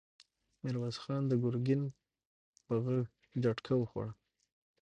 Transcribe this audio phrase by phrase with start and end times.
[0.61, 1.81] ميرويس خان د ګرګين
[2.65, 2.99] په غږ
[3.41, 4.11] جټکه وخوړه!